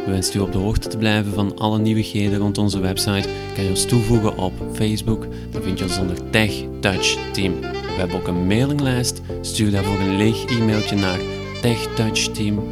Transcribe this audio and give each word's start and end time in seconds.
Wenst 0.06 0.35
u 0.35 0.38
op 0.38 0.53
de 0.53 0.59
hoogte 0.59 0.88
te 0.88 0.96
blijven 0.96 1.33
van 1.33 1.59
alle 1.59 1.79
nieuwigheden 1.79 2.38
rond 2.38 2.59
onze 2.59 2.80
website, 2.80 3.29
kan 3.55 3.64
je 3.64 3.71
ons 3.71 3.85
toevoegen 3.85 4.37
op 4.37 4.53
Facebook. 4.73 5.27
Dan 5.51 5.63
vind 5.63 5.79
je 5.79 5.85
ons 5.85 5.99
onder 5.99 6.31
Tech 6.31 6.53
Touch 6.81 7.17
Team. 7.33 7.61
We 7.61 7.95
hebben 7.97 8.17
ook 8.17 8.27
een 8.27 8.47
mailinglijst. 8.47 9.21
Stuur 9.41 9.71
daarvoor 9.71 10.01
een 10.01 10.17
leeg 10.17 10.45
e-mailtje 10.45 10.97
naar 10.97 11.21
techtouchteam 11.63 12.63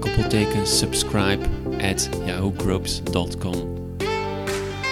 koppelteken 0.00 0.66
subscribe 0.66 1.44
at 1.80 2.08
yahoogroups.com. 2.26 3.71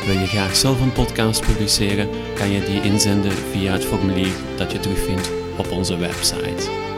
Wil 0.07 0.19
je 0.19 0.27
graag 0.27 0.57
zelf 0.57 0.81
een 0.81 0.93
podcast 0.93 1.47
publiceren, 1.47 2.09
kan 2.35 2.51
je 2.51 2.65
die 2.65 2.83
inzenden 2.83 3.33
via 3.33 3.73
het 3.73 3.85
formulier 3.85 4.33
dat 4.57 4.73
je 4.73 4.81
terugvindt 4.81 5.31
op 5.57 5.71
onze 5.71 5.97
website. 5.97 6.90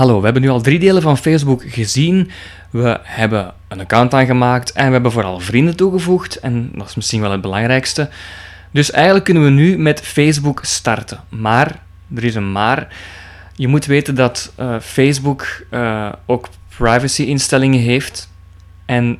Hallo, 0.00 0.18
we 0.18 0.24
hebben 0.24 0.42
nu 0.42 0.48
al 0.48 0.60
drie 0.60 0.78
delen 0.78 1.02
van 1.02 1.18
Facebook 1.18 1.62
gezien. 1.66 2.30
We 2.70 3.00
hebben 3.02 3.54
een 3.68 3.80
account 3.80 4.14
aangemaakt 4.14 4.72
en 4.72 4.86
we 4.86 4.92
hebben 4.92 5.12
vooral 5.12 5.40
vrienden 5.40 5.76
toegevoegd. 5.76 6.36
En 6.36 6.70
dat 6.74 6.88
is 6.88 6.94
misschien 6.94 7.20
wel 7.20 7.30
het 7.30 7.40
belangrijkste. 7.40 8.08
Dus 8.70 8.90
eigenlijk 8.90 9.24
kunnen 9.24 9.44
we 9.44 9.50
nu 9.50 9.78
met 9.78 10.00
Facebook 10.00 10.64
starten. 10.64 11.20
Maar, 11.28 11.82
er 12.14 12.24
is 12.24 12.34
een 12.34 12.52
maar. 12.52 12.88
Je 13.54 13.68
moet 13.68 13.86
weten 13.86 14.14
dat 14.14 14.52
uh, 14.60 14.76
Facebook 14.80 15.64
uh, 15.70 16.12
ook 16.26 16.48
privacy-instellingen 16.76 17.80
heeft. 17.80 18.30
En 18.86 19.18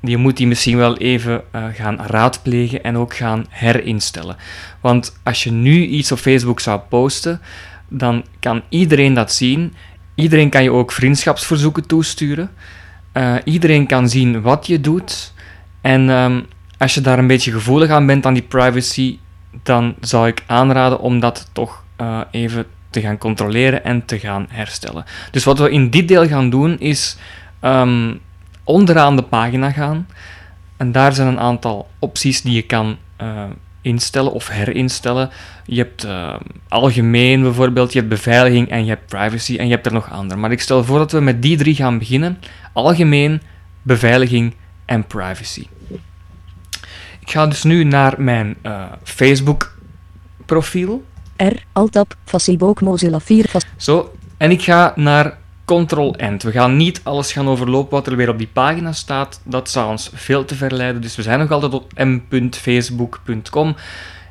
je 0.00 0.16
moet 0.16 0.36
die 0.36 0.46
misschien 0.46 0.76
wel 0.76 0.96
even 0.96 1.42
uh, 1.54 1.64
gaan 1.72 1.98
raadplegen 2.06 2.82
en 2.82 2.96
ook 2.96 3.16
gaan 3.16 3.46
herinstellen. 3.48 4.36
Want 4.80 5.18
als 5.22 5.44
je 5.44 5.50
nu 5.50 5.86
iets 5.86 6.12
op 6.12 6.18
Facebook 6.18 6.60
zou 6.60 6.80
posten, 6.88 7.40
dan 7.90 8.24
kan 8.40 8.62
iedereen 8.68 9.14
dat 9.14 9.32
zien 9.32 9.74
Iedereen 10.20 10.50
kan 10.50 10.62
je 10.62 10.72
ook 10.72 10.92
vriendschapsverzoeken 10.92 11.86
toesturen. 11.86 12.50
Uh, 13.14 13.34
iedereen 13.44 13.86
kan 13.86 14.08
zien 14.08 14.42
wat 14.42 14.66
je 14.66 14.80
doet. 14.80 15.32
En 15.80 16.08
um, 16.08 16.46
als 16.78 16.94
je 16.94 17.00
daar 17.00 17.18
een 17.18 17.26
beetje 17.26 17.52
gevoelig 17.52 17.90
aan 17.90 18.06
bent 18.06 18.26
aan 18.26 18.34
die 18.34 18.42
privacy, 18.42 19.18
dan 19.62 19.94
zou 20.00 20.28
ik 20.28 20.42
aanraden 20.46 21.00
om 21.00 21.20
dat 21.20 21.48
toch 21.52 21.84
uh, 22.00 22.20
even 22.30 22.66
te 22.90 23.00
gaan 23.00 23.18
controleren 23.18 23.84
en 23.84 24.04
te 24.04 24.18
gaan 24.18 24.46
herstellen. 24.48 25.04
Dus 25.30 25.44
wat 25.44 25.58
we 25.58 25.70
in 25.70 25.90
dit 25.90 26.08
deel 26.08 26.26
gaan 26.26 26.50
doen 26.50 26.78
is 26.78 27.16
um, 27.62 28.20
onderaan 28.64 29.16
de 29.16 29.22
pagina 29.22 29.70
gaan. 29.70 30.06
En 30.76 30.92
daar 30.92 31.12
zijn 31.12 31.28
een 31.28 31.40
aantal 31.40 31.88
opties 31.98 32.42
die 32.42 32.54
je 32.54 32.62
kan 32.62 32.96
uh, 33.22 33.44
instellen 33.82 34.32
of 34.32 34.48
herinstellen. 34.48 35.30
Je 35.64 35.76
hebt 35.76 36.04
uh, 36.04 36.34
algemeen 36.68 37.42
bijvoorbeeld, 37.42 37.92
je 37.92 37.98
hebt 37.98 38.10
beveiliging 38.10 38.68
en 38.68 38.84
je 38.84 38.90
hebt 38.90 39.06
privacy 39.06 39.56
en 39.56 39.66
je 39.66 39.72
hebt 39.72 39.86
er 39.86 39.92
nog 39.92 40.10
andere. 40.10 40.40
Maar 40.40 40.52
ik 40.52 40.60
stel 40.60 40.84
voor 40.84 40.98
dat 40.98 41.12
we 41.12 41.20
met 41.20 41.42
die 41.42 41.56
drie 41.56 41.74
gaan 41.74 41.98
beginnen. 41.98 42.38
Algemeen, 42.72 43.40
beveiliging 43.82 44.54
en 44.84 45.06
privacy. 45.06 45.66
Ik 47.20 47.30
ga 47.30 47.46
dus 47.46 47.62
nu 47.62 47.84
naar 47.84 48.14
mijn 48.18 48.56
uh, 48.62 48.84
Facebook 49.02 49.78
profiel. 50.46 51.04
R, 51.36 51.56
Altab, 51.72 52.14
Facebook, 52.24 52.80
Mozilla 52.80 53.20
4. 53.20 53.50
Zo, 53.76 54.14
en 54.36 54.50
ik 54.50 54.62
ga 54.62 54.92
naar 54.96 55.38
Ctrl-End. 55.70 56.42
We 56.42 56.50
gaan 56.50 56.76
niet 56.76 57.00
alles 57.02 57.32
gaan 57.32 57.48
overlopen 57.48 57.90
wat 57.90 58.06
er 58.06 58.16
weer 58.16 58.28
op 58.28 58.38
die 58.38 58.50
pagina 58.52 58.92
staat. 58.92 59.40
Dat 59.44 59.70
zou 59.70 59.90
ons 59.90 60.10
veel 60.14 60.44
te 60.44 60.54
verleiden. 60.54 61.02
Dus 61.02 61.16
we 61.16 61.22
zijn 61.22 61.38
nog 61.38 61.50
altijd 61.50 61.74
op 61.74 61.92
m.facebook.com. 61.94 63.76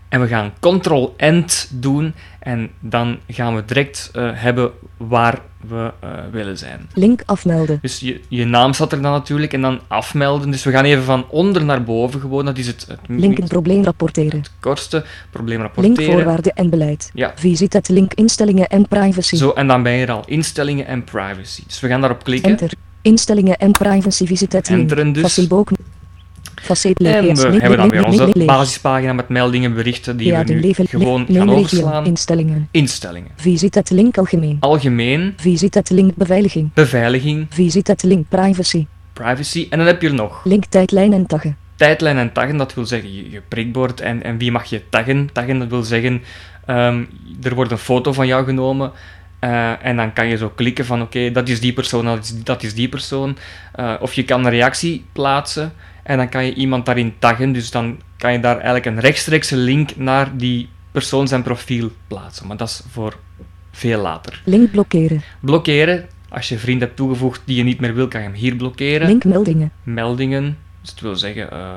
En 0.10 0.22
we 0.22 0.28
gaan 0.28 0.54
Ctrl-End 0.60 1.70
doen. 1.74 2.14
En 2.40 2.72
dan 2.80 3.20
gaan 3.28 3.56
we 3.56 3.66
direct 3.66 4.12
uh, 4.16 4.30
hebben 4.34 4.72
waar 4.98 5.40
we 5.68 5.92
uh, 6.04 6.10
willen 6.32 6.58
zijn. 6.58 6.90
Link 6.94 7.22
afmelden. 7.26 7.80
Dus 7.82 8.00
je, 8.00 8.22
je 8.28 8.46
naam 8.46 8.74
staat 8.74 8.92
er 8.92 9.02
dan 9.02 9.12
natuurlijk. 9.12 9.54
En 9.54 9.62
dan 9.62 9.80
afmelden. 9.88 10.52
Dus 10.52 10.64
we 10.64 10.72
gaan 10.72 10.86
even 10.86 11.04
van 11.04 11.26
onder 11.30 11.66
naar 11.66 11.84
boven 11.84 12.20
gewoon. 12.20 12.46
Dat 12.46 12.58
is 12.58 12.68
het... 12.68 12.86
het 12.88 13.00
link 13.08 13.38
een 13.38 13.48
probleem 13.48 13.84
rapporteren. 13.84 14.40
Het 14.40 14.52
kortste. 14.60 15.06
Probleem 15.30 15.62
rapporteren. 15.62 15.98
Link 15.98 16.12
voorwaarden 16.12 16.54
en 16.54 16.70
beleid. 16.70 17.12
Ja. 17.14 17.32
Visit 17.36 17.74
het 17.74 17.90
link 17.90 18.14
instellingen 18.14 18.68
en 18.68 18.88
privacy. 18.88 19.36
Zo, 19.36 19.52
en 19.52 19.68
dan 19.68 19.84
ben 19.84 19.92
je 19.92 20.06
er 20.06 20.12
al. 20.12 20.24
Instellingen 20.26 20.86
en 20.86 21.04
privacy. 21.04 21.64
Dus 21.68 21.80
we 21.80 21.88
gaan 21.88 22.02
daarop 22.02 22.24
klikken. 22.24 22.52
Enter. 22.52 22.72
Instellingen 23.02 23.58
en 23.58 23.72
privacy. 23.72 24.26
Visit 24.26 24.54
het 24.54 24.70
link. 24.70 24.82
Enteren 24.82 25.14
dus. 25.14 25.48
En 26.94 27.36
we 27.36 27.60
hebben 27.60 27.78
dan 27.78 27.90
weer 27.90 28.06
onze 28.06 28.46
basispagina 28.46 29.14
met 29.14 29.30
meldingen, 29.30 29.74
berichten 29.74 30.18
die 30.18 30.36
we 30.36 30.44
nu 30.44 30.74
gewoon 30.74 31.26
gaan 31.32 31.50
overslaan. 31.50 32.06
Instellingen. 32.06 32.68
Instellingen. 32.72 33.32
Visit 33.36 33.76
het 33.76 33.90
link 33.90 34.18
algemeen. 34.18 34.58
Algemeen. 34.60 35.34
Visit 35.38 35.90
link 35.90 36.16
beveiliging. 36.16 36.74
Beveiliging. 36.74 37.46
Visit 37.50 38.04
link 38.04 38.26
privacy. 38.30 38.86
Privacy. 39.14 39.68
En 39.70 39.78
dan 39.78 39.88
heb 39.88 40.02
je 40.02 40.08
er 40.08 40.14
nog. 40.14 40.42
Link 40.44 40.66
tijdlijn 40.66 41.14
en 41.14 41.26
taggen. 41.26 41.58
Tijdlijn 41.76 42.18
en 42.18 42.32
taggen, 42.32 42.58
dat 42.58 42.74
wil 42.74 42.86
zeggen 42.86 43.16
je, 43.16 43.32
je 43.32 43.42
prikbord 43.48 44.02
en, 44.02 44.24
en 44.24 44.38
wie 44.38 44.52
mag 44.52 44.66
je 44.66 44.82
taggen. 44.90 45.30
Taggen, 45.34 45.60
dat 45.60 45.68
wil 45.68 45.84
zeggen 45.84 46.22
um, 46.68 47.08
er 47.44 47.56
wordt 47.56 47.72
een 47.72 47.78
foto 47.78 48.14
van 48.14 48.28
jou 48.28 48.46
genomen. 48.46 48.92
Uh, 49.44 49.86
en 49.86 49.96
dan 49.96 50.14
kan 50.14 50.28
je 50.28 50.38
zo 50.38 50.52
klikken 50.56 50.86
van 50.86 51.02
oké, 51.02 51.18
okay, 51.18 51.32
dat 51.32 51.50
is 51.50 51.60
die 51.60 51.74
persoon, 51.74 52.06
dat 52.06 52.24
is, 52.24 52.44
dat 52.44 52.64
is 52.64 52.74
die 52.74 52.90
persoon. 52.90 53.38
Uh, 53.80 53.94
of 54.00 54.14
je 54.14 54.24
kan 54.24 54.46
een 54.46 54.52
reactie 54.52 55.06
plaatsen. 55.12 55.74
En 56.10 56.18
dan 56.18 56.30
kan 56.30 56.46
je 56.46 56.54
iemand 56.54 56.86
daarin 56.86 57.14
taggen. 57.20 57.52
Dus 57.52 57.72
dan 57.72 58.00
kan 58.18 58.32
je 58.32 58.40
daar 58.40 58.56
eigenlijk 58.56 58.86
een 58.86 59.00
rechtstreekse 59.00 59.56
link 59.56 59.96
naar 59.96 60.38
die 60.38 60.70
persoon 60.92 61.28
zijn 61.28 61.44
profiel 61.44 61.92
plaatsen. 62.08 62.48
Maar 62.48 62.58
dat 62.58 62.68
is 62.68 62.82
voor 62.90 63.18
veel 63.72 64.02
later. 64.02 64.42
Link 64.46 64.72
blokkeren. 64.72 65.22
Blokkeren. 65.40 66.08
Als 66.30 66.50
je 66.50 66.60
vriend 66.60 66.82
hebt 66.82 66.96
toegevoegd 66.96 67.42
die 67.46 67.58
je 67.58 67.64
niet 67.64 67.80
meer 67.80 67.94
wil, 67.94 68.08
kan 68.08 68.22
je 68.22 68.28
hem 68.28 68.36
hier 68.36 68.56
blokkeren. 68.56 69.08
Link 69.08 69.24
meldingen. 69.24 69.72
Meldingen. 69.84 70.58
Dus 70.82 70.90
het 70.90 71.02
wil 71.02 71.16
zeggen 71.16 71.50
uh, 71.54 71.70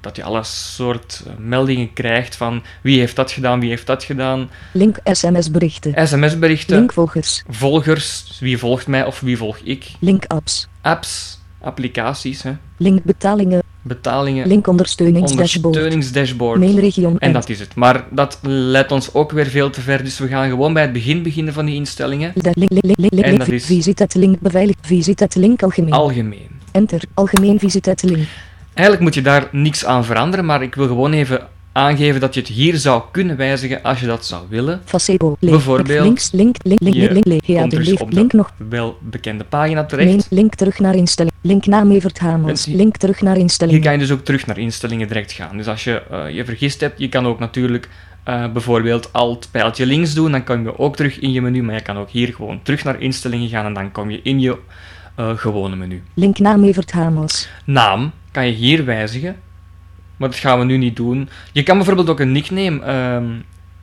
dat 0.00 0.16
je 0.16 0.22
alle 0.22 0.42
soort 0.42 1.22
meldingen 1.38 1.92
krijgt 1.92 2.36
van 2.36 2.62
wie 2.82 2.98
heeft 2.98 3.16
dat 3.16 3.30
gedaan, 3.30 3.60
wie 3.60 3.68
heeft 3.68 3.86
dat 3.86 4.04
gedaan. 4.04 4.50
Link 4.72 4.98
sms-berichten. 5.04 6.06
SMS-berichten. 6.08 6.76
Link 6.76 6.92
volgers. 6.92 7.42
Volgers. 7.48 8.38
Wie 8.40 8.58
volgt 8.58 8.86
mij 8.86 9.04
of 9.04 9.20
wie 9.20 9.36
volg 9.36 9.58
ik. 9.58 9.90
Link 9.98 10.24
apps. 10.26 10.68
Apps 10.80 11.40
applicaties. 11.62 12.42
Hè. 12.42 12.52
Link 12.76 13.04
betalingen. 13.04 13.61
Betalingen. 13.82 14.46
Link 14.46 14.66
ondersteuningsdashboard. 14.66 17.18
En 17.18 17.32
dat 17.32 17.48
is 17.48 17.60
het. 17.60 17.74
Maar 17.74 18.04
dat 18.10 18.38
leidt 18.42 18.92
ons 18.92 19.14
ook 19.14 19.32
weer 19.32 19.46
veel 19.46 19.70
te 19.70 19.80
ver. 19.80 20.04
Dus 20.04 20.18
we 20.18 20.28
gaan 20.28 20.48
gewoon 20.48 20.72
bij 20.72 20.82
het 20.82 20.92
begin 20.92 21.22
beginnen 21.22 21.54
van 21.54 21.66
die 21.66 21.74
instellingen. 21.74 22.32
De 22.34 22.50
link, 22.54 22.70
link, 22.70 22.96
link, 22.96 23.24
en 23.24 23.38
dat 23.38 23.48
is 23.48 23.66
visit 23.66 24.14
link 24.14 24.40
beveiligd. 24.40 24.78
Visit 24.82 25.34
link 25.34 25.62
algemeen. 25.62 25.92
Algemeen. 25.92 26.48
Enter. 26.72 27.02
Algemeen 27.14 27.58
visit 27.58 28.02
link. 28.02 28.26
Eigenlijk 28.74 29.00
moet 29.00 29.14
je 29.14 29.22
daar 29.22 29.48
niks 29.52 29.84
aan 29.84 30.04
veranderen, 30.04 30.44
maar 30.44 30.62
ik 30.62 30.74
wil 30.74 30.86
gewoon 30.86 31.12
even 31.12 31.48
aangeven 31.72 32.20
dat 32.20 32.34
je 32.34 32.40
het 32.40 32.48
hier 32.48 32.76
zou 32.76 33.02
kunnen 33.10 33.36
wijzigen 33.36 33.82
als 33.82 34.00
je 34.00 34.06
dat 34.06 34.26
zou 34.26 34.42
willen. 34.48 34.80
Facebo, 34.84 35.36
Bijvoorbeeld, 35.40 36.04
links, 36.04 36.30
link, 36.32 36.56
link, 36.62 36.80
link, 36.80 36.94
link, 37.12 37.24
link, 37.26 37.44
komt 37.44 37.70
dus 37.70 37.94
op 37.96 38.12
link 38.12 38.30
de 38.30 38.36
nog. 38.36 38.52
wel 38.68 38.98
bekende 39.00 39.44
pagina 39.44 39.84
terecht. 39.84 40.08
Main, 40.08 40.22
link 40.28 40.54
terug 40.54 40.78
naar 40.78 40.94
instellingen. 40.94 41.38
Link 41.40 41.64
Hamels. 42.18 42.66
En- 42.66 42.76
Link 42.76 42.96
terug 42.96 43.20
naar 43.20 43.32
Hier 43.32 43.42
instellingen. 43.42 43.80
kan 43.82 43.92
je 43.92 43.98
dus 43.98 44.10
ook 44.10 44.24
terug 44.24 44.46
naar 44.46 44.58
instellingen 44.58 45.08
direct 45.08 45.32
gaan. 45.32 45.56
Dus 45.56 45.66
als 45.66 45.84
je 45.84 46.02
eh, 46.10 46.30
je 46.30 46.44
vergist 46.44 46.80
hebt, 46.80 46.98
je 46.98 47.08
kan 47.08 47.26
ook 47.26 47.38
natuurlijk 47.38 47.88
eh, 48.24 48.52
bijvoorbeeld 48.52 49.12
alt 49.12 49.48
pijltje 49.50 49.86
links 49.86 50.14
doen, 50.14 50.30
dan 50.32 50.44
kom 50.44 50.62
je 50.62 50.78
ook 50.78 50.96
terug 50.96 51.18
in 51.18 51.32
je 51.32 51.42
menu, 51.42 51.62
maar 51.62 51.74
je 51.74 51.80
kan 51.82 51.96
ook 51.98 52.10
hier 52.10 52.34
gewoon 52.34 52.60
terug 52.62 52.84
naar 52.84 53.00
instellingen 53.00 53.48
gaan 53.48 53.66
en 53.66 53.74
dan 53.74 53.92
kom 53.92 54.10
je 54.10 54.20
in 54.22 54.40
je 54.40 54.56
eh, 55.16 55.30
gewone 55.36 55.76
menu. 55.76 56.02
Link 56.14 56.38
naam 56.38 56.64
Evert 56.64 56.92
Hamels. 56.92 57.48
Naam 57.64 58.10
kan 58.30 58.46
je 58.46 58.52
hier 58.52 58.84
wijzigen, 58.84 59.36
maar 60.16 60.28
dat 60.28 60.38
gaan 60.38 60.58
we 60.58 60.64
nu 60.64 60.76
niet 60.76 60.96
doen. 60.96 61.28
Je 61.52 61.62
kan 61.62 61.76
bijvoorbeeld 61.76 62.10
ook 62.10 62.20
een 62.20 62.32
nickname 62.32 62.80
ehm, 62.80 63.30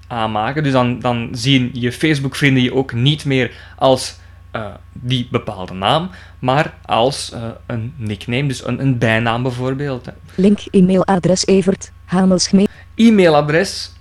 aanmaken, 0.07 0.63
dus 0.63 0.71
dan, 0.71 0.99
dan 0.99 1.29
zien 1.31 1.69
je 1.73 1.91
Facebook-vrienden 1.91 2.63
je 2.63 2.73
ook 2.73 2.93
niet 2.93 3.25
meer 3.25 3.51
als 3.75 4.17
eh, 4.51 4.65
die 4.93 5.27
bepaalde 5.31 5.73
naam, 5.73 6.09
maar 6.39 6.73
als 6.85 7.31
eh, 7.31 7.41
een 7.65 7.93
nickname, 7.97 8.47
dus 8.47 8.65
een, 8.67 8.81
een 8.81 8.97
bijnaam 8.97 9.43
bijvoorbeeld. 9.43 10.05
hè. 10.05 10.11
Link 10.35 10.59
e-mailadres 10.71 11.45
Evert 11.45 11.91
Hamels 12.05 12.47
gemeen. 12.47 12.67
E-mailadres. 12.95 13.93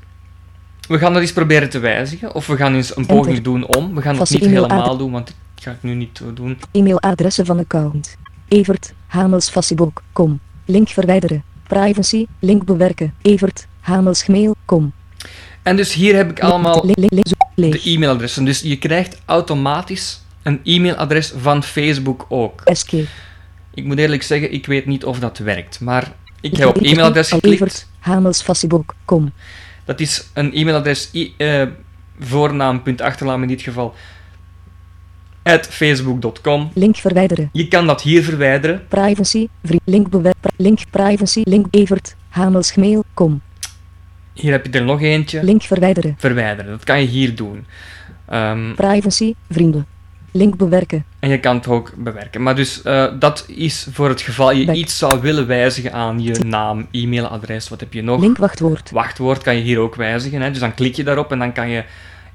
We 0.88 0.98
gaan 0.98 1.12
dat 1.12 1.22
eens 1.22 1.32
proberen 1.32 1.70
te 1.70 1.78
wijzigen, 1.78 2.34
of 2.34 2.46
we 2.46 2.56
gaan 2.56 2.74
eens 2.74 2.96
een 2.96 3.06
poging 3.06 3.36
Enter. 3.36 3.42
doen 3.42 3.66
om. 3.66 3.94
We 3.94 4.00
gaan 4.00 4.10
het 4.10 4.18
Vaste 4.18 4.38
niet 4.38 4.46
helemaal 4.46 4.96
doen, 4.96 5.10
want 5.12 5.34
ga 5.54 5.70
ik 5.70 5.82
nu 5.82 5.94
niet 5.94 6.22
doen. 6.34 6.58
E-mailadressen 6.72 7.46
van 7.46 7.58
account. 7.58 8.16
Evert, 8.48 8.94
Hamels 9.06 9.50
Facebook. 9.50 10.02
Link 10.64 10.88
verwijderen. 10.88 11.44
Privacy, 11.68 12.26
link 12.40 12.64
bewerken. 12.64 13.14
Evert, 13.22 13.66
Hamels 13.80 14.22
Gmail, 14.22 14.56
com. 14.64 14.92
En 15.62 15.76
dus 15.76 15.92
hier 15.94 16.14
heb 16.16 16.30
ik 16.30 16.40
allemaal 16.40 16.86
de 17.54 17.80
e-mailadressen. 17.84 18.44
Dus 18.44 18.60
je 18.60 18.78
krijgt 18.78 19.20
automatisch 19.24 20.20
een 20.42 20.60
e-mailadres 20.64 21.32
van 21.36 21.62
Facebook 21.62 22.26
ook. 22.28 22.60
Escape. 22.64 23.06
Ik 23.74 23.84
moet 23.84 23.98
eerlijk 23.98 24.22
zeggen, 24.22 24.52
ik 24.52 24.66
weet 24.66 24.86
niet 24.86 25.04
of 25.04 25.18
dat 25.18 25.38
werkt. 25.38 25.80
Maar 25.80 26.12
ik 26.40 26.56
heb 26.56 26.68
op 26.68 26.76
e-mailadres 26.82 27.28
geklikt. 27.28 27.54
Evert, 27.62 27.86
Hamels 27.98 28.42
Facebook. 28.42 28.94
Dat 29.84 30.00
is 30.00 30.28
een 30.34 30.52
e-mailadres, 30.54 31.10
i- 31.14 31.34
eh, 31.36 31.62
voornaam.achternaam 32.20 33.42
in 33.42 33.48
dit 33.48 33.62
geval, 33.62 33.94
at 35.48 35.66
facebook.com. 35.66 36.70
Link 36.74 36.96
verwijderen. 36.96 37.48
Je 37.52 37.68
kan 37.68 37.86
dat 37.86 38.02
hier 38.02 38.22
verwijderen. 38.22 38.82
Privacy, 38.88 39.48
vriend, 39.64 39.82
link 39.84 40.08
bewerken. 40.08 40.50
Link 40.56 40.78
privacy, 40.90 41.42
link 41.44 41.66
Evert. 41.70 42.16
Hier 44.32 44.52
heb 44.52 44.66
je 44.66 44.72
er 44.72 44.84
nog 44.84 45.02
eentje. 45.02 45.42
Link 45.42 45.62
verwijderen. 45.62 46.14
Verwijderen, 46.18 46.70
dat 46.70 46.84
kan 46.84 47.00
je 47.00 47.06
hier 47.06 47.34
doen. 47.34 47.66
Ehm, 48.26 48.74
Privacy, 48.74 49.34
vrienden. 49.50 49.86
Link 50.32 50.56
bewerken. 50.56 51.04
en 51.18 51.28
je 51.28 51.40
kan 51.40 51.56
het 51.56 51.68
ook 51.68 51.92
bewerken. 51.96 52.42
Maar 52.42 52.56
dus 52.56 52.82
eh, 52.82 53.06
dat 53.18 53.44
is 53.48 53.86
voor 53.92 54.08
het 54.08 54.20
geval 54.20 54.52
je 54.52 54.64
Back. 54.64 54.76
iets 54.76 54.98
zou 54.98 55.20
willen 55.20 55.46
wijzigen 55.46 55.92
aan 55.92 56.22
je 56.22 56.38
naam, 56.46 56.86
e-mailadres. 56.90 57.68
Wat 57.68 57.80
heb 57.80 57.92
je 57.92 58.02
nog? 58.02 58.20
Link 58.20 58.36
wachtwoord. 58.36 58.90
wachtwoord 58.90 59.42
kan 59.42 59.56
je 59.56 59.62
hier 59.62 59.78
ook 59.78 59.94
wijzigen. 59.94 60.40
Hè? 60.40 60.50
Dus 60.50 60.58
dan 60.58 60.74
klik 60.74 60.94
je 60.94 61.04
daarop 61.04 61.32
en 61.32 61.38
dan 61.38 61.52
kan 61.52 61.68
je 61.68 61.84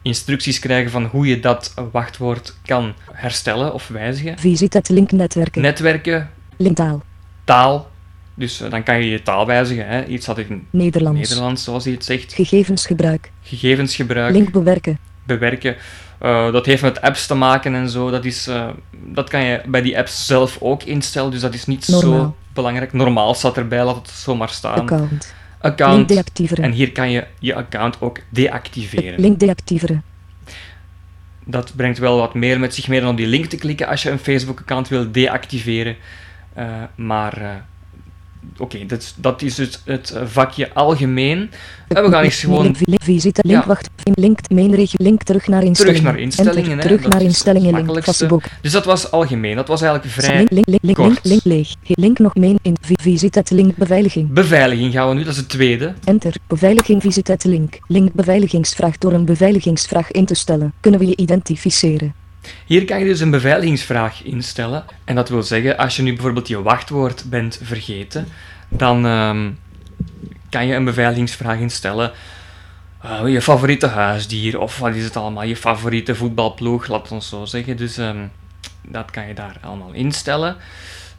instructies 0.03 0.59
krijgen 0.59 0.91
van 0.91 1.05
hoe 1.05 1.27
je 1.27 1.39
dat 1.39 1.73
wachtwoord 1.91 2.55
kan 2.65 2.93
herstellen 3.11 3.73
of 3.73 3.87
wijzigen. 3.87 4.39
Visite 4.39 4.77
het 4.77 4.89
linknetwerken. 4.89 5.61
Netwerken, 5.61 6.29
Linktaal. 6.57 7.01
taal. 7.43 7.91
Dus 8.35 8.61
eh, 8.61 8.69
dan 8.71 8.83
kan 8.83 8.97
je 9.03 9.09
je 9.09 9.21
taal 9.21 9.45
wijzigen. 9.45 9.87
Hè? 9.87 10.05
Iets 10.05 10.25
had 10.25 10.37
ik 10.37 10.49
in 10.49 10.67
Nederlands. 10.69 11.19
Nederlands, 11.19 11.63
zoals 11.63 11.83
hij 11.83 11.93
het 11.93 12.05
zegt. 12.05 12.33
Gegevensgebruik. 12.33 13.31
Gegevensgebruik, 13.41 14.33
Link 14.33 14.51
bewerken. 14.51 14.99
bewerken. 15.23 15.75
Eh, 16.19 16.51
dat 16.51 16.65
heeft 16.65 16.81
met 16.81 17.01
apps 17.01 17.27
te 17.27 17.33
maken 17.35 17.75
en 17.75 17.89
zo. 17.89 18.09
Dat, 18.11 18.25
is, 18.25 18.47
eh, 18.47 18.67
dat 18.91 19.29
kan 19.29 19.43
je 19.43 19.61
bij 19.65 19.81
die 19.81 19.97
apps 19.97 20.25
zelf 20.25 20.57
ook 20.59 20.83
instellen. 20.83 21.31
Dus 21.31 21.41
dat 21.41 21.53
is 21.53 21.65
niet 21.65 21.85
zo 21.85 22.35
belangrijk. 22.53 22.93
Normaal 22.93 23.33
staat 23.33 23.57
erbij, 23.57 23.83
laat 23.83 23.95
het 23.95 24.09
zomaar 24.09 24.49
staan. 24.49 24.79
Account. 24.79 25.33
Link 25.63 25.81
Account. 25.81 26.07
deactiveren. 26.07 26.63
En 26.63 26.71
hier 26.71 26.91
kan 26.91 27.11
je 27.11 27.27
je 27.39 27.55
account 27.55 28.01
ook 28.01 28.19
deactiveren. 28.29 29.19
Link 29.19 29.39
deactiveren. 29.39 30.03
Dat 31.45 31.73
brengt 31.75 31.97
wel 31.97 32.17
wat 32.17 32.33
meer 32.33 32.59
met 32.59 32.75
zich 32.75 32.87
mee 32.87 32.99
dan 32.99 33.09
op 33.09 33.17
die 33.17 33.27
link 33.27 33.45
te 33.45 33.57
klikken 33.57 33.87
als 33.87 34.03
je 34.03 34.09
een 34.09 34.19
Facebook-account 34.19 34.87
wil 34.87 35.11
deactiveren. 35.11 35.95
Eh, 36.53 36.65
maar 36.95 37.37
eh, 37.37 37.49
oké, 38.57 38.85
dat, 38.85 39.13
dat 39.17 39.41
is 39.41 39.55
dus 39.55 39.81
het 39.85 40.11
eh, 40.11 40.21
vakje 40.25 40.73
algemeen. 40.73 41.49
En 41.87 42.03
we 42.03 42.09
gaan 42.09 42.23
eens 42.23 42.39
gewoon 42.39 42.63
Link, 42.63 42.77
link, 42.85 43.03
visite. 43.03 43.41
Link 43.45 43.61
Ja. 43.61 43.67
wacht. 43.67 43.89
Link 44.03 44.39
regio. 44.49 44.95
Link 45.03 45.23
terug 45.23 45.47
naar 45.47 45.63
instellingen. 45.63 46.03
naar 46.03 46.19
instellingen, 46.19 46.71
Enter. 46.71 46.89
hè. 46.89 46.95
Terug 46.97 47.11
naar 47.11 47.21
instellingen. 47.21 47.75
het 47.75 47.85
Link. 47.85 48.03
Facebook. 48.03 48.43
Dus 48.61 48.71
dat 48.71 48.85
was 48.85 49.11
algemeen. 49.11 49.55
Dat 49.55 49.67
was 49.67 49.81
eigenlijk 49.81 50.13
vrij. 50.13 50.35
Link, 50.37 50.49
link, 50.51 50.65
link, 50.67 50.81
link, 50.83 50.95
kort. 50.97 51.09
link, 51.23 51.23
link 51.23 51.41
leeg. 51.43 51.75
Link 51.83 52.19
nog 52.19 52.35
main 52.35 52.59
in. 52.61 52.75
Vi- 52.81 52.95
Visite 53.01 53.39
het 53.39 53.51
link 53.51 53.75
beveiliging. 53.75 54.29
Beveiliging 54.33 54.93
gaan 54.93 55.07
we 55.09 55.13
nu, 55.13 55.23
dat 55.23 55.31
is 55.31 55.37
het 55.37 55.49
tweede. 55.49 55.93
Enter. 56.03 56.33
Beveiliging 56.47 57.01
visite 57.01 57.31
het 57.31 57.43
link. 57.43 57.79
Link 57.87 58.13
beveiligingsvraag. 58.13 58.97
Door 58.97 59.13
een 59.13 59.25
beveiligingsvraag 59.25 60.11
in 60.11 60.25
te 60.25 60.33
stellen, 60.33 60.73
kunnen 60.79 60.99
we 60.99 61.05
je 61.07 61.15
identificeren. 61.15 62.13
Hier 62.65 62.85
kan 62.85 62.99
je 62.99 63.05
dus 63.05 63.19
een 63.19 63.31
beveiligingsvraag 63.31 64.23
instellen. 64.23 64.83
En 65.03 65.15
dat 65.15 65.29
wil 65.29 65.43
zeggen, 65.43 65.77
als 65.77 65.95
je 65.95 66.01
nu 66.01 66.13
bijvoorbeeld 66.13 66.47
je 66.47 66.61
wachtwoord 66.61 67.23
bent 67.29 67.59
vergeten, 67.63 68.27
dan 68.69 69.05
ehm, 69.05 69.51
kan 70.49 70.67
je 70.67 70.75
een 70.75 70.85
beveiligingsvraag 70.85 71.59
instellen. 71.59 72.11
Eh, 73.01 73.27
je 73.27 73.41
favoriete 73.41 73.87
huisdier, 73.87 74.59
of 74.59 74.77
wat 74.79 74.95
is 74.95 75.03
het 75.03 75.17
allemaal, 75.17 75.43
je 75.43 75.55
favoriete 75.55 76.15
voetbalploeg, 76.15 76.87
laat 76.87 77.11
ons 77.11 77.29
zo 77.29 77.45
zeggen. 77.45 77.77
Dus 77.77 77.97
ehm, 77.97 78.25
dat 78.87 79.11
kan 79.11 79.27
je 79.27 79.33
daar 79.33 79.57
allemaal 79.61 79.91
instellen. 79.91 80.55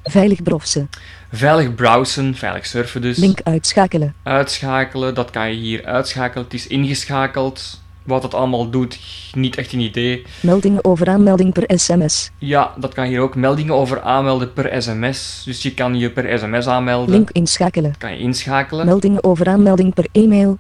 Veilig 0.05 0.43
browsen. 0.43 0.91
Veilig 1.33 1.75
browsen, 1.75 2.35
veilig 2.35 2.67
surfen 2.67 3.03
dus. 3.03 3.17
Link 3.17 3.41
uitschakelen. 3.43 4.15
Uitschakelen, 4.23 5.15
dat 5.15 5.31
kan 5.31 5.49
je 5.49 5.57
hier 5.57 5.85
uitschakelen. 5.85 6.45
Het 6.45 6.55
is 6.55 6.67
ingeschakeld. 6.67 7.83
Wat 8.05 8.23
het 8.23 8.35
allemaal 8.35 8.71
doet, 8.71 8.99
niet 9.33 9.57
echt 9.57 9.73
een 9.73 9.81
idee. 9.81 10.23
Meldingen 10.41 10.85
over 10.85 11.09
aanmelding 11.09 11.53
per 11.53 11.79
sms. 11.79 12.31
Ja, 12.39 12.75
dat 12.79 12.95
kan 12.95 13.05
hier 13.05 13.21
ook 13.21 13.35
meldingen 13.35 13.75
over 13.75 14.03
aanmelden 14.03 14.53
per 14.53 14.83
sms. 14.83 15.43
Dus 15.45 15.63
je 15.63 15.75
kan 15.75 15.99
je 15.99 16.11
per 16.11 16.39
sms 16.39 16.67
aanmelden. 16.67 17.15
Link 17.15 17.31
inschakelen. 17.31 17.95
kan 17.99 18.13
je 18.13 18.19
inschakelen. 18.19 18.87
Meldingen 18.87 19.25
over 19.25 19.49
aanmelding 19.49 19.95
per 19.95 20.07
e-mail. 20.13 20.59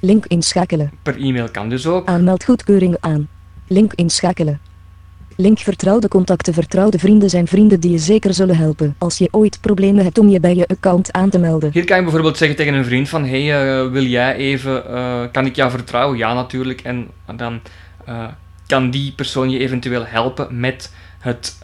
Link 0.00 0.26
inschakelen. 0.26 0.92
Per 1.02 1.16
e-mail 1.16 1.50
kan 1.50 1.68
dus 1.68 1.86
ook. 1.86 2.08
Aanmeldgoedkeuringen 2.08 2.98
aan. 3.00 3.28
Link 3.66 3.92
inschakelen. 3.94 4.60
Link 5.36 5.58
vertrouwde 5.58 6.08
contacten. 6.08 6.54
Vertrouwde 6.54 6.98
vrienden 6.98 7.30
zijn 7.30 7.46
vrienden 7.46 7.80
die 7.80 7.90
je 7.90 7.98
zeker 7.98 8.34
zullen 8.34 8.56
helpen 8.56 8.94
als 8.98 9.18
je 9.18 9.28
ooit 9.30 9.60
problemen 9.60 10.04
hebt 10.04 10.18
om 10.18 10.28
je 10.28 10.40
bij 10.40 10.54
je 10.54 10.66
account 10.66 11.12
aan 11.12 11.30
te 11.30 11.38
melden. 11.38 11.70
Hier 11.72 11.84
kan 11.84 11.96
je 11.96 12.02
bijvoorbeeld 12.02 12.36
zeggen 12.36 12.56
tegen 12.56 12.74
een 12.74 12.84
vriend 12.84 13.08
van 13.08 13.24
hey, 13.24 13.80
eh, 13.82 13.90
wil 13.90 14.04
jij 14.04 14.34
even, 14.34 14.88
eh, 14.88 15.22
kan 15.32 15.46
ik 15.46 15.56
jou 15.56 15.70
vertrouwen? 15.70 16.18
Ja, 16.18 16.34
natuurlijk. 16.34 16.80
En 16.80 17.08
dan 17.36 17.60
eh, 18.04 18.24
kan 18.66 18.90
die 18.90 19.12
persoon 19.12 19.50
je 19.50 19.58
eventueel 19.58 20.06
helpen 20.06 20.60
met 20.60 20.92
het 21.18 21.58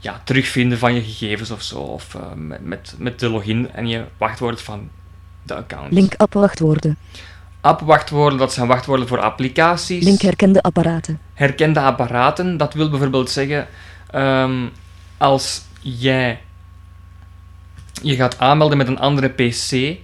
ja, 0.00 0.20
terugvinden 0.24 0.78
van 0.78 0.94
je 0.94 1.02
gegevens 1.02 1.50
of 1.50 1.62
zo. 1.62 1.78
Of 1.78 2.16
met, 2.36 2.64
met, 2.64 2.94
met 2.98 3.20
de 3.20 3.30
login 3.30 3.70
en 3.72 3.88
je 3.88 4.04
wachtwoord 4.18 4.62
van 4.62 4.88
de 5.42 5.54
account. 5.54 5.92
Link 5.92 6.14
app 6.16 6.32
wachtwoorden. 6.32 6.96
App-wachtwoorden, 7.64 8.38
dat 8.38 8.52
zijn 8.52 8.66
wachtwoorden 8.66 9.08
voor 9.08 9.20
applicaties. 9.20 10.04
Link 10.04 10.20
herkende 10.20 10.62
apparaten. 10.62 11.18
herkende 11.34 11.80
apparaten. 11.80 12.56
Dat 12.56 12.74
wil 12.74 12.90
bijvoorbeeld 12.90 13.30
zeggen, 13.30 13.68
ehm, 14.10 14.66
als 15.16 15.62
jij 15.80 16.40
je 18.02 18.14
gaat 18.14 18.38
aanmelden 18.38 18.78
met 18.78 18.88
een 18.88 18.98
andere 18.98 19.28
PC, 19.28 19.96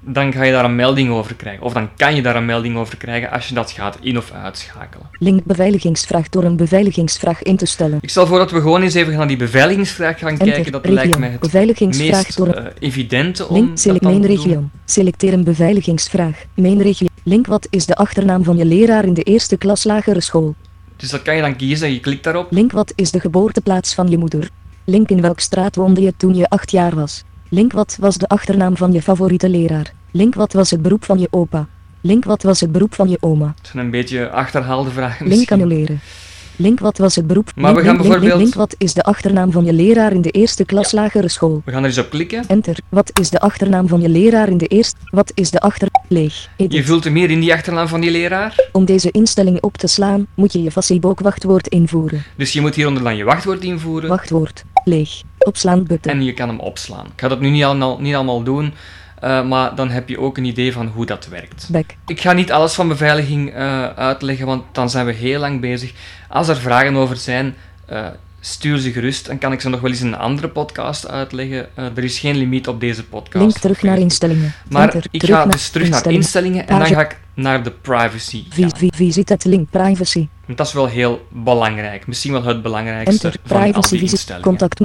dan 0.00 0.32
ga 0.32 0.42
je 0.42 0.52
daar 0.52 0.64
een 0.64 0.74
melding 0.76 1.10
over 1.10 1.34
krijgen. 1.34 1.62
Of 1.64 1.72
dan 1.72 1.88
kan 1.96 2.14
je 2.14 2.22
daar 2.22 2.36
een 2.36 2.44
melding 2.44 2.76
over 2.76 2.96
krijgen 2.96 3.30
als 3.30 3.48
je 3.48 3.54
dat 3.54 3.70
gaat 3.70 3.96
in- 4.00 4.18
of 4.18 4.32
uitschakelen. 4.32 5.06
Link 5.18 5.44
beveiligingsvraag 5.44 6.28
door 6.28 6.44
een 6.44 6.56
beveiligingsvraag 6.56 7.42
in 7.42 7.56
te 7.56 7.66
stellen. 7.66 7.98
Ik 8.00 8.10
stel 8.10 8.26
voor 8.26 8.38
dat 8.38 8.50
we 8.50 8.60
gewoon 8.60 8.82
eens 8.82 8.94
even 8.94 9.16
naar 9.16 9.26
die 9.28 9.36
beveiligingsvraag 9.36 10.18
gaan 10.18 10.36
kijken. 10.38 10.72
Dat 10.72 10.88
lijkt 10.88 11.18
mij 11.18 11.30
het 11.30 11.40
Beveiligingsvraag 11.40 12.22
meest 12.24 12.36
door 12.36 12.46
een 12.48 12.54
eh, 12.66 12.72
evidente 12.78 13.48
om 13.48 13.54
Link 13.54 13.68
dat 13.68 13.80
select 13.80 14.02
doen. 14.04 14.26
regio. 14.26 14.64
Selecteer 14.84 15.32
een 15.32 15.44
beveiligingsvraag. 15.44 16.44
Main 16.54 16.82
regio. 16.82 17.06
Link 17.22 17.46
wat 17.46 17.66
is 17.70 17.86
de 17.86 17.94
achternaam 17.94 18.44
van 18.44 18.56
je 18.56 18.64
leraar 18.64 19.04
in 19.04 19.14
de 19.14 19.22
eerste 19.22 19.56
klas 19.56 19.84
lagere 19.84 20.20
school? 20.20 20.54
Dus 20.96 21.10
dat 21.10 21.22
kan 21.22 21.36
je 21.36 21.40
dan 21.42 21.56
kiezen 21.56 21.86
en 21.86 21.92
je 21.92 22.00
klikt 22.00 22.24
daarop. 22.24 22.46
Link 22.52 22.72
wat 22.72 22.92
is 22.96 23.10
de 23.10 23.20
geboorteplaats 23.20 23.94
van 23.94 24.08
je 24.08 24.18
moeder? 24.18 24.48
Link 24.84 25.10
in 25.10 25.20
welk 25.20 25.40
straat 25.40 25.76
woonde 25.76 26.00
je 26.00 26.14
toen 26.16 26.34
je 26.34 26.48
acht 26.48 26.70
jaar 26.70 26.94
was? 26.94 27.24
Link 27.52 27.72
wat 27.72 27.96
was 28.00 28.16
de 28.16 28.28
achternaam 28.28 28.76
van 28.76 28.92
je 28.92 29.02
favoriete 29.02 29.48
leraar? 29.48 29.92
Link 30.10 30.34
wat 30.34 30.52
was 30.52 30.70
het 30.70 30.82
beroep 30.82 31.04
van 31.04 31.18
je 31.18 31.28
opa? 31.30 31.66
Link 32.00 32.24
wat 32.24 32.42
was 32.42 32.60
het 32.60 32.72
beroep 32.72 32.94
van 32.94 33.08
je 33.08 33.16
oma? 33.20 33.54
Het 33.58 33.66
zijn 33.72 33.84
een 33.84 33.90
beetje 33.90 34.30
achterhaalde 34.30 34.90
vragen 34.90 35.26
Link 35.26 35.38
misschien. 35.38 35.62
annuleren. 35.62 36.00
Link 36.56 36.78
wat 36.80 36.98
was 36.98 37.16
het 37.16 37.26
beroep? 37.26 37.50
Maar 37.56 37.74
we 37.74 37.80
gaan 37.80 37.88
link, 37.96 38.02
bijvoorbeeld- 38.02 38.40
Link 38.40 38.54
wat 38.54 38.74
is 38.78 38.94
de 38.94 39.02
achternaam 39.02 39.52
van 39.52 39.64
je 39.64 39.72
leraar 39.72 40.12
in 40.12 40.20
de 40.20 40.30
eerste 40.30 40.64
klas 40.64 40.92
lagere 40.92 41.28
school? 41.28 41.62
We 41.64 41.70
gaan 41.72 41.80
er 41.82 41.88
eens 41.88 41.98
op 41.98 42.10
klikken. 42.10 42.44
Enter. 42.46 42.76
Wat 42.88 43.10
is 43.20 43.30
de 43.30 43.40
achternaam 43.40 43.88
van 43.88 44.00
je 44.00 44.08
leraar 44.08 44.48
in 44.48 44.58
de 44.58 44.66
eerste? 44.66 44.96
Wat 45.04 45.32
is 45.34 45.50
de 45.50 45.60
achter... 45.60 45.88
Leeg. 46.08 46.48
Edit. 46.56 46.72
Je 46.72 46.84
vult 46.84 47.04
hem 47.04 47.14
hier 47.14 47.30
in 47.30 47.40
die 47.40 47.52
achternaam 47.52 47.88
van 47.88 48.00
die 48.00 48.10
leraar. 48.10 48.68
Om 48.72 48.84
deze 48.84 49.10
instelling 49.10 49.60
op 49.60 49.76
te 49.76 49.86
slaan, 49.86 50.26
moet 50.34 50.52
je 50.52 50.62
je 50.62 50.70
Facebook 50.70 51.20
wachtwoord 51.20 51.66
invoeren. 51.68 52.22
Dus 52.36 52.52
je 52.52 52.60
moet 52.60 52.74
hieronder 52.74 53.02
dan 53.02 53.16
je 53.16 53.24
wachtwoord 53.24 53.64
invoeren. 53.64 54.08
Wachtwoord. 54.08 54.64
Leeg. 54.84 55.22
Opslaan 55.44 55.84
button. 55.84 56.12
En 56.12 56.22
je 56.24 56.32
kan 56.34 56.48
hem 56.48 56.60
opslaan. 56.60 57.06
Ik 57.06 57.20
ga 57.20 57.28
dat 57.28 57.40
nu 57.40 57.50
niet 57.50 57.64
allemaal, 57.64 58.00
niet 58.00 58.14
allemaal 58.14 58.42
doen, 58.42 58.74
eh, 59.20 59.46
maar 59.46 59.74
dan 59.74 59.90
heb 59.90 60.08
je 60.08 60.20
ook 60.20 60.36
een 60.36 60.44
idee 60.44 60.72
van 60.72 60.86
hoe 60.86 61.06
dat 61.06 61.26
werkt. 61.26 61.68
Back. 61.70 61.94
Ik 62.06 62.20
ga 62.20 62.32
niet 62.32 62.52
alles 62.52 62.74
van 62.74 62.88
beveiliging 62.88 63.52
eh, 63.54 63.84
uitleggen, 63.84 64.46
want 64.46 64.62
dan 64.72 64.90
zijn 64.90 65.06
we 65.06 65.12
heel 65.12 65.40
lang 65.40 65.60
bezig. 65.60 65.92
Als 66.28 66.48
er 66.48 66.56
vragen 66.56 66.96
over 66.96 67.16
zijn, 67.16 67.54
eh, 67.86 68.06
stuur 68.40 68.78
ze 68.78 68.92
gerust. 68.92 69.26
Dan 69.26 69.38
kan 69.38 69.52
ik 69.52 69.60
ze 69.60 69.68
nog 69.68 69.80
wel 69.80 69.90
eens 69.90 70.00
in 70.00 70.06
een 70.06 70.16
andere 70.18 70.48
podcast 70.48 71.08
uitleggen. 71.08 71.68
Er 71.76 72.04
is 72.04 72.18
geen 72.18 72.36
limiet 72.36 72.68
op 72.68 72.80
deze 72.80 73.04
podcast. 73.04 73.44
Link 73.44 73.58
terug 73.58 73.82
naar 73.82 73.98
instellingen. 73.98 74.52
Maar 74.68 74.82
Enter. 74.82 75.04
ik 75.10 75.20
terug 75.20 75.36
ga 75.36 75.46
dus 75.46 75.68
terug 75.70 75.88
naar 75.88 76.06
instellingen. 76.10 76.68
en 76.68 76.78
dan 76.78 76.86
ga 76.88 77.00
ik 77.00 77.18
naar 77.34 77.62
de 77.62 77.70
privacy. 77.70 78.44
Vi- 78.50 78.62
gaan. 78.62 78.76
vi- 78.76 78.90
Visite 78.94 79.32
het 79.32 79.44
link 79.44 79.70
privacy. 79.70 80.28
Want 80.46 80.58
dat 80.58 80.66
is 80.66 80.72
wel 80.72 80.86
heel 80.86 81.26
belangrijk. 81.30 82.06
Misschien 82.06 82.32
wel 82.32 82.42
het 82.44 82.62
belangrijkste 82.62 83.26
Enter. 83.26 83.40
van 83.44 83.56
al 83.56 83.62
Privacy 83.62 83.88
die 83.90 83.98
visite. 83.98 84.16
instellingen. 84.16 84.46
Contact 84.48 84.80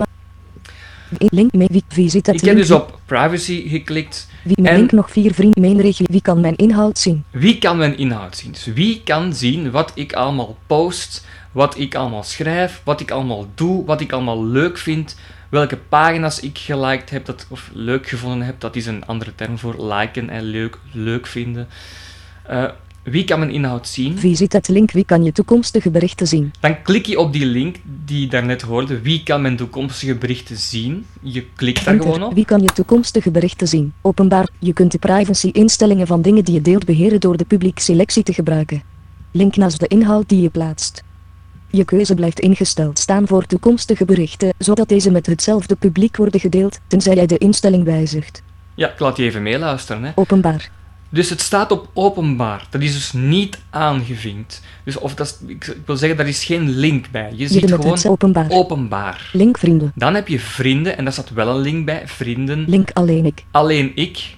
Link 1.18 1.52
Visite 1.88 2.34
Ik 2.34 2.42
heb 2.42 2.56
dus 2.56 2.72
op 2.72 3.00
privacy 3.06 3.70
geklikt 3.70 4.28
Wie 4.44 4.62
mijn 4.62 4.74
En- 4.74 4.80
link 4.80 4.92
nog 4.92 5.12
vier 5.12 5.34
vriend 5.34 5.56
mijn 5.56 5.82
regio. 5.82 6.06
Wie 6.10 6.22
kan 6.22 6.40
mijn 6.40 6.56
inhoud 6.56 6.98
zien? 6.98 7.24
Wie 7.32 7.58
kan 7.58 7.78
mijn 7.78 7.98
inhoud 7.98 8.38
zien? 8.38 8.52
Dus 8.52 8.66
wie 8.66 9.02
kan 9.04 9.34
zien 9.34 9.72
wat 9.72 9.92
ik 9.96 10.14
allemaal 10.14 10.58
post, 10.68 11.26
wat 11.52 11.78
ik 11.78 11.96
allemaal 11.96 12.24
schrijf, 12.24 12.82
wat 12.84 13.00
ik 13.02 13.12
allemaal 13.12 13.48
doe, 13.56 13.86
wat 13.86 14.02
ik 14.02 14.12
allemaal 14.12 14.46
leuk 14.46 14.78
vind, 14.78 15.16
welke 15.50 15.78
pagina's 15.78 16.40
ik 16.40 16.58
geliked 16.58 17.10
heb 17.10 17.26
dat, 17.26 17.48
of 17.50 17.70
leuk 17.74 18.08
gevonden 18.08 18.46
heb. 18.46 18.60
Dat 18.60 18.76
is 18.76 18.86
een 18.86 19.06
andere 19.06 19.36
term 19.36 19.58
voor 19.58 19.94
liken 19.94 20.30
en 20.30 20.44
leuk, 20.44 20.78
leuk 20.92 21.28
vinden. 21.28 21.68
Eh, 22.44 22.64
wie 23.06 23.24
kan 23.24 23.40
mijn 23.40 23.52
inhoud 23.52 23.88
zien? 23.88 24.20
Wie 24.20 24.36
ziet 24.36 24.54
het 24.54 24.68
link? 24.68 24.92
Wie 24.92 25.06
kan 25.06 25.24
je 25.24 25.32
toekomstige 25.32 25.90
berichten 25.92 26.28
zien? 26.28 26.54
Dan 26.60 26.82
klik 26.82 27.06
je 27.06 27.20
op 27.20 27.34
die 27.34 27.46
link 27.46 27.76
die 28.06 28.22
je 28.22 28.28
daarnet 28.28 28.62
hoorde. 28.62 29.02
Wie 29.02 29.24
kan 29.24 29.42
mijn 29.42 29.56
toekomstige 29.58 30.16
berichten 30.16 30.58
zien? 30.58 31.06
Je 31.22 31.46
klikt 31.56 31.86
daar 31.86 31.94
Enter. 31.94 32.12
gewoon 32.12 32.28
op. 32.28 32.34
Wie 32.34 32.46
kan 32.46 32.62
je 32.62 32.68
toekomstige 32.68 33.32
berichten 33.32 33.68
zien? 33.68 33.94
Openbaar. 34.02 34.48
Je 34.60 34.74
kunt 34.74 34.92
de 34.92 34.98
privacy-instellingen 34.98 36.08
van 36.08 36.22
dingen 36.22 36.44
die 36.44 36.54
je 36.54 36.62
deelt 36.62 36.86
beheren 36.86 37.20
door 37.20 37.38
de 37.38 37.46
publiek 37.46 37.80
selectie 37.80 38.24
te 38.24 38.34
gebruiken. 38.34 38.84
Link 39.32 39.56
naast 39.56 39.80
de 39.80 39.88
inhoud 39.88 40.30
die 40.30 40.42
je 40.42 40.50
plaatst. 40.50 41.04
Je 41.70 41.86
keuze 41.86 42.16
blijft 42.16 42.40
ingesteld 42.40 43.00
staan 43.00 43.28
voor 43.28 43.46
toekomstige 43.46 44.06
berichten, 44.06 44.54
zodat 44.58 44.90
deze 44.90 45.12
met 45.12 45.26
hetzelfde 45.26 45.76
publiek 45.76 46.18
worden 46.18 46.40
gedeeld, 46.40 46.80
tenzij 46.88 47.16
jij 47.16 47.26
de 47.26 47.38
instelling 47.38 47.84
wijzigt. 47.84 48.44
Ja, 48.76 48.92
ik 48.92 49.00
laat 49.00 49.18
je 49.18 49.24
even 49.24 49.44
meeluisteren. 49.44 50.04
Hè. 50.04 50.12
Openbaar. 50.16 50.72
Dus 51.16 51.30
het 51.30 51.42
staat 51.42 51.72
op 51.72 51.90
openbaar. 51.94 52.68
Dat 52.70 52.82
is 52.82 52.94
dus 52.94 53.14
niet 53.14 53.58
aangevinkt. 53.70 54.62
Dus 54.84 54.98
of 54.98 55.16
dat 55.16 55.28
is, 55.28 55.48
ik, 55.48 55.78
wil 55.86 55.98
zeggen, 55.98 56.18
daar 56.18 56.28
is 56.28 56.44
geen 56.44 56.70
link 56.70 57.10
bij. 57.12 57.30
Je 57.32 57.38
Je 57.38 57.48
ziet 57.48 57.72
gewoon 57.72 58.06
openbaar. 58.06 58.50
openbaar. 58.50 59.30
Link 59.34 59.58
vrienden. 59.58 59.92
Dan 59.96 60.16
heb 60.16 60.28
je 60.28 60.40
vrienden, 60.40 60.98
en 60.98 61.04
daar 61.04 61.14
staat 61.14 61.30
wel 61.30 61.48
een 61.48 61.62
link 61.62 61.86
bij. 61.86 62.02
Vrienden. 62.06 62.66
Link 62.68 62.90
alleen 62.94 63.26
ik. 63.26 63.44
Alleen 63.52 63.92
ik. 63.96 64.36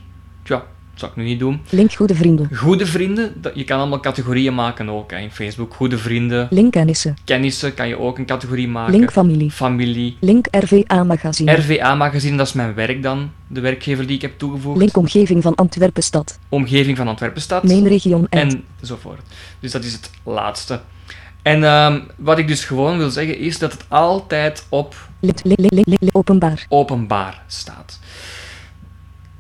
Zou 0.98 1.12
ik 1.12 1.18
nu 1.18 1.24
niet 1.24 1.40
doen. 1.40 1.62
Link 1.70 1.94
goede 1.94 2.16
vrienden. 2.16 2.50
Goede 2.56 2.86
vrienden, 2.86 3.34
dat, 3.42 3.52
je 3.56 3.64
kan 3.64 3.80
allemaal 3.80 4.00
categorieën 4.00 4.56
maken 4.56 4.90
ook 4.90 5.12
hè, 5.12 5.18
in 5.18 5.32
Facebook. 5.32 5.74
Goede 5.74 5.98
vrienden, 5.98 6.48
Link 6.50 6.72
kennissen. 6.72 7.16
kennissen 7.26 7.74
kan 7.74 7.88
je 7.88 8.00
ook 8.00 8.18
een 8.18 8.26
categorie 8.26 8.68
maken. 8.68 8.94
Link 8.94 9.12
familie. 9.12 9.52
Familie. 9.52 10.18
Link 10.20 10.48
RVA 10.52 11.04
magazine. 11.04 11.52
RVA-magazine, 11.54 12.38
dat 12.38 12.48
is 12.48 12.54
mijn 12.54 12.74
werk 12.74 13.04
dan. 13.04 13.32
De 13.48 13.60
werkgever 13.60 14.08
die 14.08 14.16
ik 14.16 14.22
heb 14.22 14.38
toegevoegd. 14.38 14.78
Link 14.78 14.98
omgeving 14.98 15.44
van 15.44 15.56
Antwerpenstad. 15.56 16.40
Omgeving 16.50 16.98
van 16.98 17.08
Antwerpenstad. 17.08 17.64
Mijn 17.64 17.88
region 17.88 18.28
en. 18.30 18.64
enzovoort. 18.82 19.22
Dus 19.60 19.72
dat 19.72 19.84
is 19.84 19.94
het 19.94 20.10
laatste. 20.24 20.80
En 21.42 21.64
ehm, 21.64 22.00
wat 22.16 22.38
ik 22.38 22.48
dus 22.48 22.66
gewoon 22.66 22.98
wil 22.98 23.10
zeggen 23.10 23.38
is 23.38 23.60
dat 23.60 23.72
het 23.72 23.86
altijd 23.88 24.66
op 24.70 24.96
Lid, 25.20 26.10
openbaar. 26.12 26.66
openbaar 26.70 27.44
staat. 27.48 28.00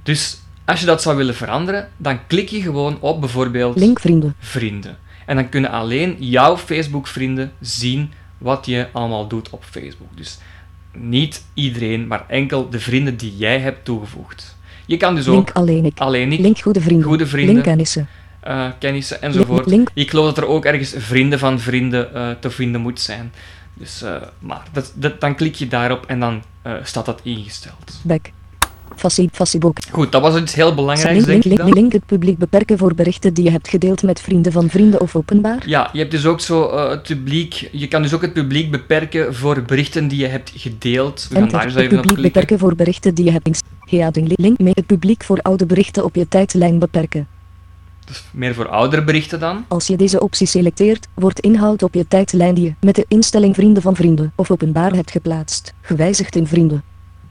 Dus 0.03 0.37
als 0.67 0.79
je 0.79 0.85
dat 0.85 1.01
zou 1.01 1.17
willen 1.17 1.35
veranderen, 1.35 1.89
dan 1.97 2.19
klik 2.27 2.49
je 2.49 2.61
gewoon 2.61 2.97
op 2.99 3.19
bijvoorbeeld 3.19 3.77
Link 3.79 3.99
vrienden. 3.99 4.35
vrienden. 4.39 4.97
En 5.25 5.35
dan 5.35 5.49
kunnen 5.49 5.71
alleen 5.71 6.15
jouw 6.19 6.57
Facebook-vrienden 6.57 7.51
zien 7.61 8.11
wat 8.37 8.65
je 8.65 8.87
allemaal 8.91 9.27
doet 9.27 9.49
op 9.49 9.63
Facebook. 9.69 10.07
Dus 10.15 10.37
niet 10.91 11.43
iedereen, 11.53 12.07
maar 12.07 12.25
enkel 12.27 12.69
de 12.69 12.79
vrienden 12.79 13.17
die 13.17 13.37
jij 13.37 13.59
hebt 13.59 13.85
toegevoegd. 13.85 14.55
Je 14.85 14.97
kan 14.97 15.15
dus 15.15 15.27
ook 15.27 15.33
Link 15.35 15.51
alleen 15.51 15.85
ik. 15.85 15.99
alleen 15.99 16.31
ik, 16.31 16.39
Link 16.39 16.59
goede 16.59 16.81
vrienden. 16.81 17.05
Goede 17.07 17.27
vrienden. 17.27 17.53
Link 17.53 17.65
kennissen. 17.65 18.07
eh, 18.39 18.67
kennissen 18.79 19.21
enzovoort. 19.21 19.65
link. 19.65 19.89
Ik 19.93 20.09
geloof 20.09 20.25
dat 20.25 20.37
er 20.37 20.47
ook 20.47 20.65
ergens 20.65 20.93
vrienden 20.97 21.39
van 21.39 21.59
vrienden 21.59 22.13
eh, 22.13 22.29
te 22.39 22.49
vinden 22.49 22.81
moet 22.81 22.99
zijn. 22.99 23.31
Dus, 23.73 24.01
eh, 24.01 24.15
maar 24.39 24.63
dat, 24.71 24.91
dat, 24.95 25.21
dan 25.21 25.35
klik 25.35 25.55
je 25.55 25.67
daarop 25.67 26.05
en 26.05 26.19
dan 26.19 26.43
staat 26.83 27.05
dat 27.05 27.19
ingesteld. 27.23 27.99
Back. 28.01 28.29
Facebook. 29.31 29.77
Goed, 29.91 30.11
dat 30.11 30.21
was 30.21 30.39
iets 30.41 30.53
heel 30.53 30.75
belangrijks, 30.75 31.25
Link, 31.25 31.43
denk 31.43 31.59
ik 31.59 31.73
link, 31.73 31.91
het 31.91 32.05
publiek 32.05 32.37
beperken 32.37 32.77
voor 32.77 32.95
berichten 32.95 33.33
die 33.33 33.43
je 33.43 33.51
hebt 33.51 33.67
gedeeld 33.67 34.03
met 34.03 34.21
vrienden 34.21 34.51
van 34.51 34.69
vrienden 34.69 35.01
of 35.01 35.15
openbaar. 35.15 35.63
Ja, 35.65 35.89
je 35.93 35.99
hebt 35.99 36.11
dus 36.11 36.25
ook 36.25 36.39
zo 36.39 36.69
eh, 36.69 36.89
het 36.89 37.03
publiek. 37.03 37.69
Je 37.71 37.87
kan 37.87 38.01
dus 38.01 38.13
ook 38.13 38.21
het 38.21 38.33
publiek 38.33 38.71
beperken 38.71 39.35
voor 39.35 39.61
berichten 39.61 40.07
die 40.07 40.19
je 40.19 40.27
hebt 40.27 40.51
gedeeld. 40.55 41.27
We 41.29 41.35
gaan 41.35 41.47
daar 41.47 41.65
Het 41.65 41.75
even 41.75 41.97
op 41.97 42.05
publiek 42.05 42.33
beperken 42.33 42.59
voor 42.59 42.75
berichten 42.75 43.15
die 43.15 43.25
je 43.25 43.31
hebt. 43.31 43.63
Ja, 43.85 44.11
de 44.11 44.33
link 44.35 44.59
mee 44.59 44.73
het 44.75 44.85
publiek 44.85 45.23
voor 45.23 45.41
oude 45.41 45.65
berichten 45.65 46.03
op 46.03 46.15
je 46.15 46.27
tijdlijn 46.27 46.79
beperken. 46.79 47.27
Dus 48.05 48.23
meer 48.31 48.53
voor 48.53 48.67
oudere 48.67 49.03
berichten 49.03 49.39
dan. 49.39 49.65
Als 49.67 49.87
je 49.87 49.97
deze 49.97 50.19
optie 50.19 50.47
selecteert, 50.47 51.07
wordt 51.13 51.39
inhoud 51.39 51.83
op 51.83 51.93
je 51.93 52.07
tijdlijn 52.07 52.53
die 52.53 52.63
je 52.63 52.73
met 52.79 52.95
de 52.95 53.05
instelling 53.07 53.55
vrienden 53.55 53.81
van 53.81 53.95
vrienden 53.95 54.33
of 54.35 54.51
openbaar 54.51 54.93
hebt 54.93 55.11
geplaatst, 55.11 55.73
gewijzigd 55.81 56.35
in 56.35 56.47
vrienden. 56.47 56.83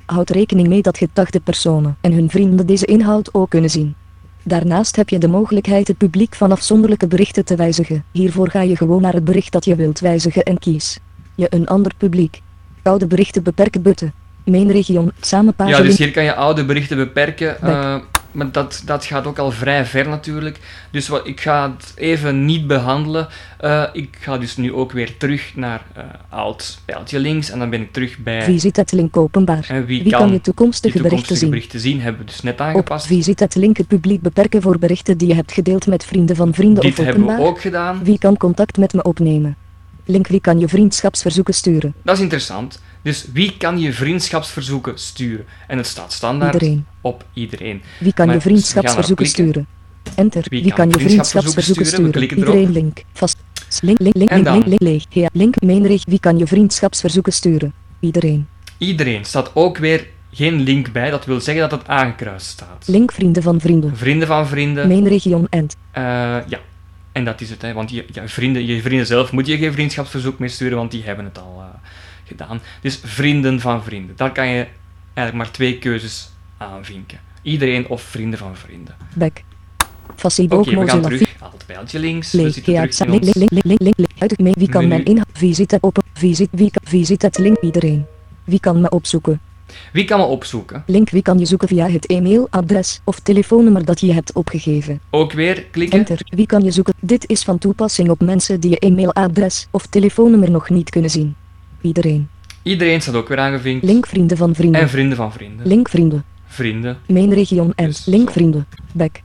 Houd 0.07 0.31
rekening 0.31 0.69
mee 0.69 0.83
dat 0.83 0.99
gedachte 0.99 1.41
personen 1.41 1.97
en 2.01 2.13
hun 2.13 2.31
vrienden 2.31 2.67
deze 2.67 2.87
inhoud 2.87 3.35
ook 3.35 3.51
kunnen 3.51 3.71
zien. 3.71 3.95
Daarnaast 4.43 4.97
heb 4.97 5.09
je 5.09 5.19
de 5.19 5.29
mogelijkheid 5.29 5.89
het 5.89 5.97
publiek 5.97 6.35
van 6.35 6.53
afzonderlijke 6.53 7.07
berichten 7.07 7.45
te 7.45 7.57
wijzigen. 7.57 8.05
Hiervoor 8.13 8.51
ga 8.51 8.61
je 8.63 8.77
gewoon 8.77 9.03
naar 9.03 9.13
het 9.13 9.25
bericht 9.25 9.53
dat 9.53 9.65
je 9.65 9.75
wilt 9.75 10.01
wijzigen 10.01 10.43
en 10.43 10.59
kies 10.59 10.99
je 11.35 11.47
een 11.51 11.67
ander 11.67 11.93
publiek. 11.97 12.41
Oude 12.83 13.07
berichten 13.07 13.43
beperken 13.43 13.83
button. 13.83 14.13
Mijn 14.45 14.71
region, 14.71 15.13
samenpagina. 15.21 15.77
Ja, 15.77 15.83
dus 15.83 15.99
hier 15.99 16.11
kan 16.11 16.25
je 16.25 16.35
oude 16.35 16.65
berichten 16.65 16.97
beperken. 16.97 17.57
Back. 17.61 18.16
Eh, 18.37 18.43
maar 18.43 18.53
dat, 18.53 18.83
dat 18.85 19.05
gaat 19.05 19.27
ook 19.27 19.39
al 19.39 19.51
vrij 19.51 19.85
ver 19.85 20.09
natuurlijk. 20.09 20.59
Dus 20.91 21.09
wat, 21.09 21.27
ik 21.27 21.41
ga 21.41 21.73
het 21.77 21.93
even 21.95 22.45
niet 22.45 22.67
behandelen. 22.67 23.29
Eh, 23.59 23.85
ik 23.93 24.17
ga 24.21 24.39
dus 24.39 24.57
nu 24.57 24.73
ook 24.73 24.93
weer 24.93 25.17
terug 25.17 25.53
naar 25.55 25.83
eh, 25.95 26.05
oud 26.29 26.79
pijltje 26.85 27.19
links. 27.19 27.51
En 27.51 27.59
dan 27.59 27.71
ben 27.71 27.81
ik 27.81 27.93
terug 27.93 28.19
bij 28.19 28.43
Visit 28.43 28.77
het 28.77 28.93
link 28.93 29.17
openbaar. 29.17 29.67
En 29.69 29.87
wie 29.87 30.03
Wie 30.03 30.13
kan 30.13 30.21
kan 30.21 30.33
je 30.33 30.41
toekomstige 30.41 31.03
berichten 31.03 31.37
zien? 31.37 31.63
zien. 31.75 32.01
Hebben 32.01 32.21
we 32.21 32.27
dus 32.27 32.43
net 32.43 32.55
Op 32.55 32.61
aangepast. 32.61 33.07
Visit 33.07 33.41
het 33.41 33.55
link 33.55 33.77
het 33.77 33.87
publiek 33.89 34.21
beperken 34.21 34.63
voor 34.63 34.79
berichten 34.79 35.19
die 35.19 35.29
je 35.29 35.35
hebt 35.35 35.53
gedeeld 35.53 35.87
met 35.87 36.05
vrienden 36.05 36.37
van 36.37 36.55
vrienden 36.55 36.83
Dit 36.83 36.99
of 36.99 37.05
hebben 37.05 37.15
we 37.25 37.31
openbaar. 37.31 37.47
ook 37.47 37.61
gedaan. 37.61 38.05
Wie 38.05 38.19
kan 38.19 38.37
contact 38.37 38.77
met 38.77 38.93
me 38.93 39.03
opnemen? 39.03 39.57
Link 40.05 40.27
wie 40.27 40.41
kan 40.41 40.59
je 40.59 40.69
vriendschapsverzoeken 40.69 41.55
sturen? 41.55 41.95
Dat 42.03 42.17
is 42.17 42.23
interessant. 42.23 42.81
Dus 43.07 43.27
wie 43.33 43.57
kan 43.57 43.79
je 43.79 43.93
vriendschapsverzoeken 43.93 44.99
sturen? 44.99 45.47
En 45.67 45.77
het 45.77 45.87
staat 45.87 46.13
standaard 46.13 46.53
Iedereen. 46.53 46.87
op 47.01 47.25
iedereen. 47.33 47.83
Wie 47.99 48.13
kan 48.13 48.27
Maar 48.27 48.35
je 48.35 48.41
vriendschapsverzoeken 48.41 49.27
sturen? 49.27 49.67
Enter. 50.15 50.45
Wie 50.49 50.63
Wie, 50.63 50.73
kan 50.73 50.89
je 50.89 50.99
vriendschapsverzoeken 50.99 51.63
sturen? 51.65 51.87
Sturen? 51.87 52.11
klikken 52.11 52.39
erop. 52.39 52.55
Iedereen 52.55 52.73
link. 52.73 53.03
Vast. 53.13 53.37
Link 53.81 53.99
link 53.99 54.15
link 54.17 54.31
link 54.31 54.67
link 54.67 54.81
link. 54.81 55.03
Ja, 55.09 55.29
link 55.33 55.55
reg. 55.87 56.05
Wie 56.05 56.21
kan 56.21 56.39
je 56.39 56.47
vriendschapsverzoeken 56.47 57.33
sturen? 57.33 57.73
Iedereen. 58.01 58.47
Iedereen 58.79 59.25
staat 59.25 59.51
ook 59.55 59.79
weer 59.79 60.07
geen 60.33 60.61
link 60.61 60.93
bij. 60.93 61.11
Dat 61.11 61.25
wil 61.25 61.41
zeggen 61.41 61.69
dat 61.69 61.79
het 61.79 61.89
aangekruist 61.89 62.47
staat. 62.47 62.85
Link 62.87 63.13
vrienden 63.13 63.43
van 63.43 63.61
vrienden. 63.61 63.97
Vrienden 63.97 64.29
van 64.29 64.47
vrienden. 64.47 64.89
Mijn 64.89 65.09
region 65.09 65.47
end. 65.51 65.77
Eh, 65.91 66.03
ja, 66.49 66.61
en 67.13 67.25
dat 67.25 67.41
is 67.41 67.51
het. 67.51 67.63
Hè. 67.63 67.73
Want 67.73 67.91
je, 67.91 68.05
ja, 68.13 68.29
vrienden, 68.29 68.67
je 68.67 68.83
vrienden 68.83 69.07
zelf 69.07 69.33
moet 69.33 69.47
je 69.47 69.59
geen 69.59 69.73
vriendschapsverzoek 69.73 70.39
meer 70.39 70.51
sturen, 70.51 70.77
want 70.77 70.91
die 70.91 71.03
hebben 71.03 71.25
het 71.25 71.39
al 71.39 71.57
eh, 71.59 71.89
gedaan. 72.27 72.61
Dus 72.81 73.01
vrienden 73.05 73.61
van 73.61 73.85
vrienden. 73.85 74.17
Daar 74.17 74.33
kan 74.33 74.47
je 74.47 74.67
eigenlijk 75.15 75.37
maar 75.37 75.51
twee 75.51 75.79
keuzes 75.79 76.31
aanvinken. 76.57 77.19
Iedereen 77.43 77.89
of 77.89 78.03
vrienden 78.03 78.39
van 78.39 78.57
vrienden. 78.57 78.95
Back. 79.15 79.43
Oké, 80.23 80.47
we 80.49 80.89
gaan 80.89 81.03
terug. 81.03 81.35
Altijd 81.41 81.67
pijltje 81.67 81.99
links. 81.99 82.33
We 82.33 82.51
zitten 82.51 82.63
terug 82.63 83.05
in 83.05 83.15
ons... 83.17 84.55
Wie 84.55 84.69
kan 84.69 84.89
mijn 84.89 85.05
inhoud? 85.05 85.57
Het 85.57 85.79
open. 85.81 86.03
Visit 86.13 86.49
wie 86.51 86.71
kan 86.71 86.91
visit 86.91 87.23
het 87.23 87.39
link 87.39 87.61
iedereen. 87.61 88.07
Wie 88.45 88.61
kan 88.61 88.81
me 88.81 88.89
opzoeken? 88.89 89.41
Wie 89.93 90.05
kan 90.05 90.19
me 90.19 90.25
opzoeken? 90.25 90.83
Link 90.87 91.11
wie 91.11 91.23
kan 91.23 91.39
je 91.39 91.45
zoeken 91.45 91.69
via 91.69 91.89
het 91.89 92.07
e-mailadres 92.07 93.01
of 93.05 93.21
telefoonnummer 93.21 93.85
dat 93.85 94.01
je 94.01 94.13
hebt 94.13 94.33
opgegeven. 94.33 95.01
Ook 95.11 95.33
weer 95.33 95.65
klikken. 95.71 95.99
Enter. 95.99 96.21
Wie 96.25 96.47
kan 96.47 96.63
je 96.63 96.71
zoeken? 96.71 96.95
Dit 97.01 97.29
is 97.29 97.43
van 97.43 97.59
toepassing 97.59 98.11
op 98.11 98.21
mensen 98.21 98.61
die 98.61 98.71
je 98.71 98.79
e-mailadres 98.79 99.67
of 99.71 99.87
telefoonnummer 99.87 100.51
nog 100.51 100.71
niet 100.71 100.91
kunnen 100.91 101.11
zien. 101.11 101.35
Iedereen. 101.87 102.29
Iedereen 102.63 103.01
staat 103.03 103.15
ook 103.15 103.29
weer 103.29 103.39
aangevinkt. 103.39 103.85
Link 103.85 104.07
vrienden 104.07 104.37
van 104.37 104.55
vrienden. 104.55 104.81
En 104.81 104.89
vrienden 104.89 105.17
van 105.17 105.33
vrienden. 105.33 105.67
Link 105.67 105.89
vrienden. 105.89 106.25
Vrienden. 106.47 106.99
Mijn 107.07 107.35
region 107.35 107.73
en 107.75 107.87
Dus 107.87 108.07
link 108.07 108.27
zo. 108.27 108.33
vrienden. 108.33 108.67
Back. 108.93 109.21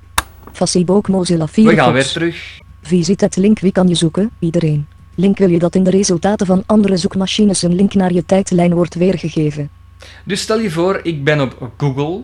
Facebook 0.51 1.07
Mozilla 1.07 1.47
We 1.55 1.75
gaan 1.75 1.93
weer 1.93 2.07
terug. 2.07 2.59
Visit 2.81 3.21
het 3.21 3.35
link 3.35 3.59
wie 3.59 3.71
kan 3.71 3.87
je 3.87 3.95
zoeken? 3.95 4.31
Iedereen. 4.39 4.87
Link 5.15 5.37
wil 5.37 5.49
je 5.49 5.59
dat 5.59 5.75
in 5.75 5.83
de 5.83 5.89
resultaten 5.89 6.45
van 6.45 6.63
andere 6.65 6.97
zoekmachines 6.97 7.61
een 7.61 7.75
link 7.75 7.93
naar 7.93 8.13
je 8.13 8.25
tijdlijn 8.25 8.73
wordt 8.73 8.95
weergegeven. 8.95 9.69
Dus 10.23 10.41
stel 10.41 10.59
je 10.59 10.71
voor, 10.71 10.99
ik 11.03 11.23
ben 11.23 11.41
op 11.41 11.71
Google 11.77 12.21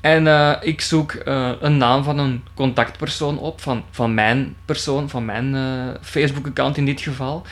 en 0.00 0.26
eh, 0.26 0.52
ik 0.60 0.80
zoek 0.80 1.12
eh, 1.12 1.50
een 1.60 1.76
naam 1.76 2.04
van 2.04 2.18
een 2.18 2.42
contactpersoon 2.54 3.38
op, 3.38 3.60
van, 3.60 3.84
van 3.90 4.14
mijn 4.14 4.56
persoon, 4.64 5.08
van 5.08 5.24
mijn 5.24 5.54
eh, 5.54 6.00
Facebook-account 6.00 6.76
in 6.76 6.84
dit 6.84 7.00
geval. 7.00 7.42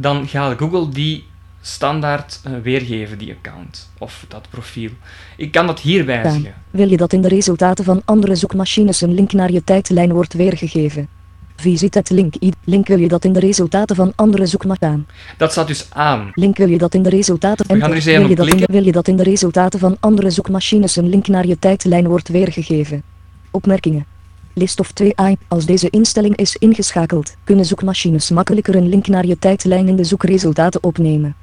Dan 0.00 0.28
gaat 0.28 0.58
Google 0.58 0.88
die 0.88 1.24
standaard 1.60 2.40
eh, 2.44 2.52
weergeven, 2.62 3.18
die 3.18 3.34
account 3.34 3.90
of 3.98 4.24
dat 4.28 4.46
profiel. 4.50 4.90
Ik 5.36 5.52
kan 5.52 5.66
dat 5.66 5.80
hier 5.80 6.04
wijzigen. 6.04 6.54
Wil 6.70 6.90
je 6.90 6.96
dat 6.96 7.12
in 7.12 7.20
de 7.22 7.28
resultaten 7.28 7.84
van 7.84 8.02
andere 8.04 8.34
zoekmachines 8.34 9.00
een 9.00 9.14
link 9.14 9.32
naar 9.32 9.52
je 9.52 9.64
tijdlijn 9.64 10.12
wordt 10.12 10.32
weergegeven? 10.32 11.08
Visit 11.56 11.94
het 11.94 12.10
link. 12.10 12.34
Link 12.64 12.86
wil 12.86 12.98
je 12.98 13.08
dat 13.08 13.24
in 13.24 13.32
de 13.32 13.40
resultaten 13.40 13.96
van 13.96 14.12
andere 14.16 14.46
zoekmachines. 14.46 15.04
Dat 15.36 15.50
staat 15.50 15.66
dus 15.66 15.86
aan. 15.90 16.30
Link 16.34 16.56
wil 16.56 16.68
je 16.68 16.78
dat 16.78 16.94
in 16.94 17.02
de 17.02 17.08
resultaten. 17.08 17.66
We 17.66 17.72
gaan 17.72 17.90
er 17.90 17.96
Enter. 17.96 17.96
eens 17.96 18.06
even 18.06 18.20
wil, 18.20 18.30
je 18.30 18.36
dat 18.36 18.46
in 18.48 18.74
wil 18.74 18.84
je 18.84 18.92
dat 18.92 19.08
in 19.08 19.16
de 19.16 19.22
resultaten 19.22 19.78
van 19.78 19.96
andere 20.00 20.30
zoekmachines 20.30 20.96
een 20.96 21.08
link 21.08 21.26
naar 21.26 21.46
je 21.46 21.58
tijdlijn 21.58 22.08
wordt 22.08 22.28
weergegeven? 22.28 23.02
Opmerkingen. 23.50 24.17
List 24.58 24.80
of 24.80 24.92
2i. 25.02 25.32
Als 25.48 25.66
deze 25.66 25.90
instelling 25.90 26.36
is 26.36 26.56
ingeschakeld, 26.56 27.34
kunnen 27.44 27.64
zoekmachines 27.64 28.30
makkelijker 28.30 28.74
een 28.74 28.88
link 28.88 29.06
naar 29.06 29.26
je 29.26 29.38
tijdlijn 29.38 29.88
in 29.88 29.96
de 29.96 30.04
zoekresultaten 30.04 30.82
opnemen. 30.82 31.34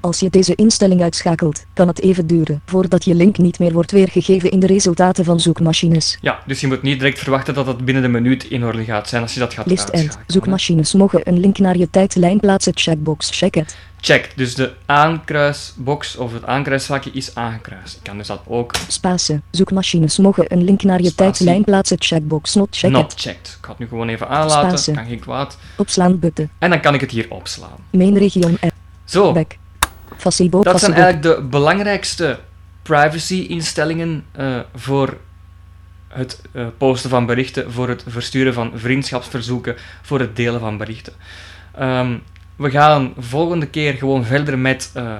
Als 0.00 0.20
je 0.20 0.30
deze 0.30 0.54
instelling 0.54 1.02
uitschakelt, 1.02 1.64
kan 1.72 1.88
het 1.88 2.00
even 2.00 2.26
duren 2.26 2.62
voordat 2.66 3.04
je 3.04 3.14
link 3.14 3.38
niet 3.38 3.58
meer 3.58 3.72
wordt 3.72 3.90
weergegeven 3.90 4.50
in 4.50 4.60
de 4.60 4.66
resultaten 4.66 5.24
van 5.24 5.40
zoekmachines. 5.40 6.18
Ja, 6.20 6.38
dus 6.46 6.60
je 6.60 6.66
moet 6.66 6.82
niet 6.82 6.98
direct 6.98 7.18
verwachten 7.18 7.54
dat 7.54 7.66
dat 7.66 7.84
binnen 7.84 8.02
de 8.02 8.08
minuut 8.08 8.44
in 8.44 8.64
orde 8.64 8.84
gaat 8.84 9.08
zijn 9.08 9.22
als 9.22 9.34
je 9.34 9.40
dat 9.40 9.54
gaat 9.54 9.66
List 9.66 9.88
end. 9.88 10.18
Zoekmachines 10.26 10.92
mogen 10.92 11.28
een 11.28 11.40
link 11.40 11.58
naar 11.58 11.76
je 11.76 11.90
tijdlijn 11.90 12.40
plaatsen. 12.40 12.72
Checkbox. 12.74 13.30
Check 13.30 13.54
het. 13.54 13.76
Check, 14.00 14.32
dus 14.36 14.54
de 14.54 14.72
aankruisbox 14.86 16.16
of 16.16 16.32
het 16.32 16.44
aankruisvakje 16.44 17.10
is 17.10 17.34
aangekruist. 17.34 17.96
Ik 17.96 18.02
kan 18.02 18.18
dus 18.18 18.26
dat 18.26 18.40
ook 18.46 18.74
Spasen. 18.88 19.42
Zoekmachines 19.50 20.18
mogen 20.18 20.52
een 20.52 20.64
link 20.64 20.82
naar 20.82 21.02
je 21.02 21.08
Spatie. 21.08 21.32
tijdlijn 21.32 21.64
plaatsen. 21.64 21.96
Checkbox. 22.00 22.54
Not 22.54 22.68
check 22.70 22.90
not 22.90 23.14
checked. 23.16 23.56
Ik 23.58 23.64
ga 23.64 23.68
het 23.68 23.78
nu 23.78 23.88
gewoon 23.88 24.08
even 24.08 24.28
aanlaten, 24.28 24.68
Spatie. 24.78 24.94
kan 24.94 25.06
geen 25.06 25.18
kwaad. 25.18 25.58
Opslaan 25.76 26.18
button. 26.18 26.50
En 26.58 26.70
dan 26.70 26.80
kan 26.80 26.94
ik 26.94 27.00
het 27.00 27.10
hier 27.10 27.26
opslaan. 27.28 27.78
Main 27.90 28.18
region 28.18 28.56
app. 28.60 28.72
Zo, 29.04 29.32
Back. 29.32 29.56
Dat 30.62 30.80
zijn 30.80 30.92
eigenlijk 30.92 31.22
de 31.22 31.42
belangrijkste 31.42 32.38
privacy-instellingen 32.82 34.24
eh, 34.32 34.58
voor 34.74 35.16
het 36.08 36.42
eh, 36.52 36.66
posten 36.78 37.10
van 37.10 37.26
berichten, 37.26 37.72
voor 37.72 37.88
het 37.88 38.04
versturen 38.06 38.54
van 38.54 38.72
vriendschapsverzoeken, 38.74 39.76
voor 40.02 40.20
het 40.20 40.36
delen 40.36 40.60
van 40.60 40.76
berichten. 40.76 41.12
Ehm, 41.74 42.16
we 42.56 42.70
gaan 42.70 43.12
volgende 43.18 43.66
keer 43.66 43.94
gewoon 43.94 44.24
verder 44.24 44.58
met 44.58 44.90
eh, 44.94 45.16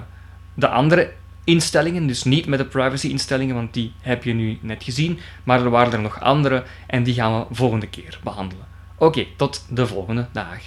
de 0.54 0.68
andere 0.68 1.12
instellingen, 1.44 2.06
dus 2.06 2.22
niet 2.22 2.46
met 2.46 2.58
de 2.58 2.64
privacy-instellingen, 2.64 3.54
want 3.54 3.74
die 3.74 3.92
heb 4.00 4.24
je 4.24 4.32
nu 4.32 4.58
net 4.60 4.84
gezien, 4.84 5.18
maar 5.44 5.60
er 5.60 5.70
waren 5.70 5.92
er 5.92 6.00
nog 6.00 6.20
andere 6.20 6.64
en 6.86 7.02
die 7.02 7.14
gaan 7.14 7.38
we 7.38 7.54
volgende 7.54 7.86
keer 7.86 8.20
behandelen. 8.22 8.66
Oké, 8.98 9.26
tot 9.36 9.64
de 9.68 9.86
volgende 9.86 10.26
dag. 10.32 10.58